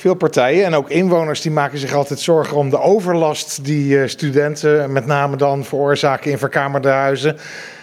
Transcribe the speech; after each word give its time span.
Veel 0.00 0.14
partijen 0.14 0.64
en 0.64 0.74
ook 0.74 0.90
inwoners 0.90 1.40
die 1.40 1.50
maken 1.50 1.78
zich 1.78 1.92
altijd 1.92 2.20
zorgen 2.20 2.56
om 2.56 2.70
de 2.70 2.80
overlast 2.80 3.64
die 3.64 4.08
studenten 4.08 4.92
met 4.92 5.06
name 5.06 5.36
dan 5.36 5.64
veroorzaken 5.64 6.30
in 6.30 6.38
verkamerde 6.38 6.88
huizen. 6.88 7.36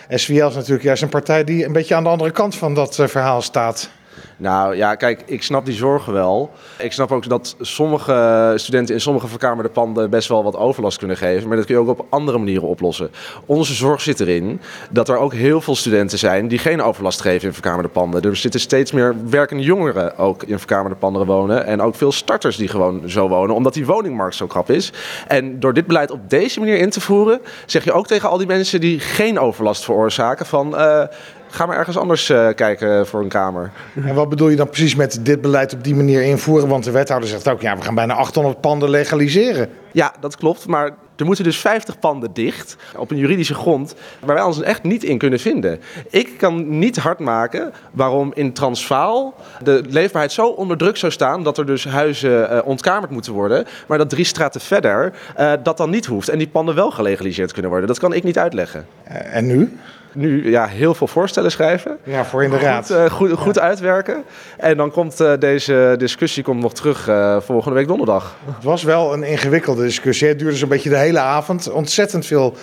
SVL 0.09 0.47
is 0.47 0.55
natuurlijk 0.55 0.83
juist 0.83 1.01
een 1.01 1.09
partij 1.09 1.43
die 1.43 1.65
een 1.65 1.71
beetje 1.71 1.95
aan 1.95 2.03
de 2.03 2.09
andere 2.09 2.31
kant 2.31 2.55
van 2.55 2.73
dat 2.73 2.95
verhaal 2.95 3.41
staat. 3.41 3.89
Nou 4.37 4.75
ja, 4.75 4.95
kijk, 4.95 5.23
ik 5.25 5.43
snap 5.43 5.65
die 5.65 5.75
zorgen 5.75 6.13
wel. 6.13 6.51
Ik 6.77 6.91
snap 6.91 7.11
ook 7.11 7.29
dat 7.29 7.55
sommige 7.59 8.53
studenten 8.55 8.95
in 8.95 9.01
sommige 9.01 9.27
verkamerde 9.27 9.69
panden 9.69 10.09
best 10.09 10.27
wel 10.27 10.43
wat 10.43 10.55
overlast 10.55 10.97
kunnen 10.97 11.17
geven. 11.17 11.47
Maar 11.47 11.57
dat 11.57 11.65
kun 11.65 11.75
je 11.75 11.81
ook 11.81 11.99
op 11.99 12.05
andere 12.09 12.37
manieren 12.37 12.67
oplossen. 12.67 13.11
Onze 13.45 13.73
zorg 13.73 14.01
zit 14.01 14.19
erin 14.19 14.61
dat 14.91 15.09
er 15.09 15.17
ook 15.17 15.33
heel 15.33 15.61
veel 15.61 15.75
studenten 15.75 16.17
zijn 16.17 16.47
die 16.47 16.59
geen 16.59 16.81
overlast 16.81 17.21
geven 17.21 17.47
in 17.47 17.53
verkamerde 17.53 17.89
panden. 17.89 18.21
Er 18.21 18.35
zitten 18.35 18.59
steeds 18.59 18.91
meer 18.91 19.15
werkende 19.29 19.63
jongeren 19.63 20.17
ook 20.17 20.43
in 20.43 20.57
verkamerde 20.57 20.95
panden 20.95 21.25
wonen. 21.25 21.65
En 21.65 21.81
ook 21.81 21.95
veel 21.95 22.11
starters 22.11 22.57
die 22.57 22.67
gewoon 22.67 23.09
zo 23.09 23.27
wonen, 23.27 23.55
omdat 23.55 23.73
die 23.73 23.85
woningmarkt 23.85 24.35
zo 24.35 24.47
krap 24.47 24.69
is. 24.69 24.91
En 25.27 25.59
door 25.59 25.73
dit 25.73 25.87
beleid 25.87 26.11
op 26.11 26.29
deze 26.29 26.59
manier 26.59 26.77
in 26.77 26.89
te 26.89 27.01
voeren, 27.01 27.41
zeg 27.65 27.83
je 27.83 27.93
ook 27.93 28.07
tegen 28.07 28.29
al 28.29 28.37
die 28.37 28.47
mensen 28.47 28.81
die 28.81 28.99
geen 28.99 29.39
overlast 29.39 29.83
veroorzaken 29.83 30.45
van... 30.45 30.73
Uh, 30.73 31.03
Ga 31.49 31.65
maar 31.65 31.77
ergens 31.77 31.97
anders 31.97 32.29
uh, 32.29 32.47
kijken 32.55 33.07
voor 33.07 33.21
een 33.21 33.27
kamer. 33.27 33.71
En 34.05 34.15
wat 34.15 34.29
bedoel 34.29 34.49
je 34.49 34.55
dan 34.55 34.69
precies 34.69 34.95
met 34.95 35.19
dit 35.21 35.41
beleid 35.41 35.73
op 35.73 35.83
die 35.83 35.95
manier 35.95 36.21
invoeren? 36.21 36.67
Want 36.67 36.83
de 36.83 36.91
wethouder 36.91 37.29
zegt 37.29 37.47
ook, 37.47 37.61
ja, 37.61 37.77
we 37.77 37.83
gaan 37.83 37.95
bijna 37.95 38.13
800 38.13 38.61
panden 38.61 38.89
legaliseren. 38.89 39.69
Ja, 39.97 40.13
dat 40.19 40.35
klopt. 40.35 40.67
Maar 40.67 40.97
er 41.15 41.25
moeten 41.25 41.43
dus 41.43 41.57
50 41.57 41.99
panden 41.99 42.33
dicht 42.33 42.75
op 42.95 43.11
een 43.11 43.17
juridische 43.17 43.53
grond 43.53 43.95
waar 44.19 44.35
wij 44.35 44.43
ons 44.43 44.61
echt 44.61 44.83
niet 44.83 45.03
in 45.03 45.17
kunnen 45.17 45.39
vinden. 45.39 45.79
Ik 46.09 46.37
kan 46.37 46.79
niet 46.79 46.97
hard 46.97 47.19
maken 47.19 47.73
waarom 47.91 48.31
in 48.33 48.53
Transvaal 48.53 49.35
de 49.63 49.83
leefbaarheid 49.89 50.31
zo 50.31 50.47
onder 50.47 50.77
druk 50.77 50.97
zou 50.97 51.11
staan 51.11 51.43
dat 51.43 51.57
er 51.57 51.65
dus 51.65 51.85
huizen 51.85 52.53
uh, 52.53 52.59
ontkamerd 52.63 53.11
moeten 53.11 53.33
worden, 53.33 53.65
maar 53.87 53.97
dat 53.97 54.09
drie 54.09 54.25
straten 54.25 54.61
verder 54.61 55.13
uh, 55.39 55.53
dat 55.63 55.77
dan 55.77 55.89
niet 55.89 56.05
hoeft 56.05 56.29
en 56.29 56.37
die 56.37 56.47
panden 56.47 56.75
wel 56.75 56.91
gelegaliseerd 56.91 57.51
kunnen 57.51 57.71
worden. 57.71 57.89
Dat 57.89 57.99
kan 57.99 58.13
ik 58.13 58.23
niet 58.23 58.37
uitleggen. 58.37 58.85
en 59.03 59.45
nu? 59.45 59.77
nu 60.17 60.49
ja, 60.49 60.67
heel 60.67 60.93
veel 60.93 61.07
voorstellen 61.07 61.51
schrijven. 61.51 61.97
Ja, 62.03 62.25
voor 62.25 62.43
in 62.43 62.49
de 62.49 62.57
raad. 62.57 62.85
Goed, 62.85 62.97
uh, 62.97 63.11
goed, 63.11 63.31
goed 63.31 63.59
uitwerken. 63.59 64.23
En 64.57 64.77
dan 64.77 64.91
komt 64.91 65.21
uh, 65.21 65.33
deze 65.39 65.95
discussie 65.97 66.43
komt 66.43 66.61
nog 66.61 66.73
terug 66.73 67.07
uh, 67.09 67.41
volgende 67.41 67.75
week 67.75 67.87
donderdag. 67.87 68.35
Het 68.45 68.63
was 68.63 68.83
wel 68.83 69.13
een 69.13 69.23
ingewikkelde 69.23 69.86
discussie. 69.87 70.27
Het 70.27 70.39
duurde 70.39 70.57
zo'n 70.57 70.69
beetje 70.69 70.89
de 70.89 70.97
hele 70.97 71.19
avond. 71.19 71.71
Ontzettend 71.71 72.25
veel 72.25 72.55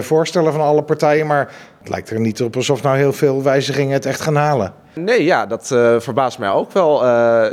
voorstellen 0.00 0.52
van 0.52 0.60
alle 0.60 0.82
partijen. 0.82 1.26
Maar 1.26 1.52
het 1.78 1.88
lijkt 1.88 2.10
er 2.10 2.20
niet 2.20 2.42
op 2.42 2.56
alsof 2.56 2.82
nou 2.82 2.96
heel 2.96 3.12
veel 3.12 3.42
wijzigingen 3.42 3.92
het 3.92 4.06
echt 4.06 4.20
gaan 4.20 4.36
halen. 4.36 4.72
Nee, 4.94 5.24
ja, 5.24 5.46
dat 5.46 5.66
verbaast 5.98 6.38
mij 6.38 6.50
ook 6.50 6.72
wel. 6.72 7.06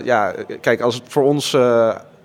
ja, 0.03 0.33
kijk, 0.61 0.81
als 0.81 0.95
het 0.95 1.03
voor 1.07 1.23
ons 1.23 1.57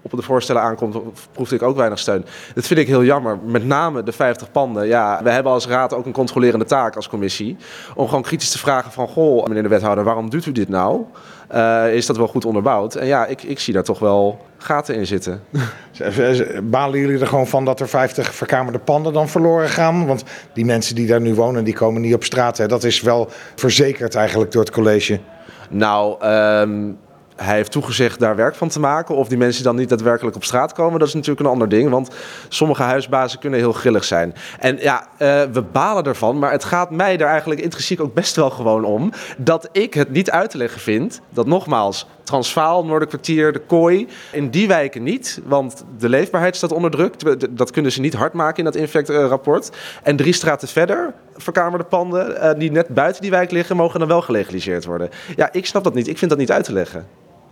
op 0.03 0.11
de 0.11 0.23
voorstellen 0.23 0.63
aankomt, 0.63 0.97
proefde 1.33 1.55
ik 1.55 1.63
ook 1.63 1.77
weinig 1.77 1.99
steun. 1.99 2.25
Dat 2.55 2.67
vind 2.67 2.81
ik 2.81 2.87
heel 2.87 3.05
jammer. 3.05 3.39
Met 3.45 3.65
name 3.65 4.03
de 4.03 4.13
50 4.13 4.51
panden. 4.51 4.87
Ja, 4.87 5.21
we 5.23 5.31
hebben 5.31 5.53
als 5.53 5.67
raad 5.67 5.95
ook 5.95 6.07
een 6.07 6.13
controlerende 6.13 6.65
taak 6.65 6.97
als 6.97 7.09
commissie. 7.09 7.57
Om 7.95 8.07
gewoon 8.07 8.23
kritisch 8.23 8.51
te 8.51 8.59
vragen 8.59 8.93
van, 8.93 9.09
goh, 9.09 9.47
meneer 9.47 9.63
de 9.63 9.69
wethouder, 9.69 10.05
waarom 10.05 10.31
doet 10.31 10.47
u 10.47 10.53
dit 10.53 10.69
nou? 10.69 11.05
Uh, 11.55 11.95
is 11.95 12.07
dat 12.07 12.17
wel 12.17 12.29
goed 12.29 12.45
onderbouwd? 12.45 12.95
En 12.95 13.07
ja, 13.07 13.27
ik, 13.27 13.43
ik 13.43 13.59
zie 13.59 13.75
daar 13.75 13.83
toch 13.83 13.99
wel 13.99 14.47
gaten 14.59 14.95
in 14.95 15.07
zitten. 15.07 15.43
Balen 16.71 16.99
jullie 16.99 17.21
er 17.21 17.27
gewoon 17.27 17.47
van 17.47 17.65
dat 17.65 17.81
er 17.81 17.89
50 17.89 18.35
verkamerde 18.35 18.79
panden 18.79 19.13
dan 19.13 19.29
verloren 19.29 19.69
gaan? 19.69 20.07
Want 20.07 20.25
die 20.53 20.65
mensen 20.65 20.95
die 20.95 21.07
daar 21.07 21.21
nu 21.21 21.35
wonen, 21.35 21.65
die 21.65 21.75
komen 21.75 22.01
niet 22.01 22.15
op 22.15 22.25
straat. 22.25 22.59
Hè? 22.59 22.67
Dat 22.67 22.85
is 22.85 23.01
wel 23.01 23.29
verzekerd 23.55 24.15
eigenlijk 24.15 24.53
door 24.53 24.63
het 24.63 24.73
college. 24.73 25.21
Nou, 25.71 26.27
um, 26.27 26.99
hij 27.37 27.57
heeft 27.57 27.71
toegezegd 27.71 28.19
daar 28.19 28.37
werk 28.37 28.55
van 28.55 28.69
te 28.69 28.81
maken. 28.81 29.15
Of 29.15 29.29
die 29.29 29.39
mensen 29.39 29.65
dan 29.65 29.77
niet 29.77 29.89
daadwerkelijk 29.89 30.37
op 30.37 30.45
straat 30.45 30.73
komen, 30.73 30.99
dat 30.99 31.09
is 31.09 31.15
natuurlijk 31.15 31.41
een 31.41 31.53
ander 31.53 31.69
ding. 31.69 31.91
Want 31.91 32.11
sommige 32.49 32.83
huisbazen 32.83 33.39
kunnen 33.39 33.59
heel 33.59 33.73
grillig 33.73 34.05
zijn. 34.05 34.35
En 34.59 34.79
ja, 34.81 35.07
uh, 35.13 35.43
we 35.53 35.63
balen 35.73 36.05
ervan, 36.05 36.39
maar 36.39 36.53
het 36.53 36.65
gaat 36.65 36.91
mij 36.91 37.17
daar 37.17 37.29
eigenlijk 37.29 37.61
intrinsiek 37.61 38.01
ook 38.01 38.15
best 38.15 38.37
wel 38.37 38.51
gewoon 38.51 38.85
om. 38.85 39.13
Dat 39.37 39.69
ik 39.73 39.95
het 39.95 40.11
niet 40.11 40.31
uit 40.31 40.51
te 40.51 40.57
leggen 40.57 40.81
vind. 40.81 41.21
Dat 41.29 41.47
nogmaals, 41.47 42.07
Transvaal, 42.25 42.85
Noorderkwartier, 42.85 43.53
de 43.53 43.59
Kooi. 43.59 44.09
In 44.33 44.51
die 44.51 44.69
wijken 44.69 45.03
niet, 45.03 45.41
want 45.45 45.85
de 45.99 46.09
leefbaarheid 46.09 46.57
staat 46.57 46.73
onder 46.73 46.91
druk. 46.91 47.15
Dat 47.51 47.71
kunnen 47.71 47.93
ze 47.93 48.01
niet 48.01 48.15
hard 48.15 48.33
maken 48.33 48.59
in 48.59 48.65
dat 48.65 48.77
infectrapport. 48.77 49.71
En 50.03 50.17
drie 50.17 50.33
straten 50.33 50.69
verder, 50.69 51.15
verkamerde 51.37 51.85
panden 51.85 52.31
uh, 52.31 52.51
die 52.59 52.71
net 52.71 52.89
buiten 52.89 53.23
die 53.23 53.31
wijk 53.31 53.51
liggen, 53.51 53.77
mogen 53.77 53.99
dan 53.99 54.09
wel 54.09 54.23
gelegaliseerd 54.23 54.85
worden. 54.85 55.09
Ja, 55.37 55.53
ik 55.53 55.67
snap 55.67 55.85
dat 55.85 55.95
niet. 55.95 56.09
Ik 56.09 56.19
vind 56.19 56.31
dat 56.31 56.41
niet 56.41 56.53
uit 56.53 56.65
te 56.65 56.73
leggen. 56.73 57.07